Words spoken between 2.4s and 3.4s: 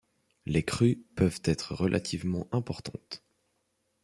importantes.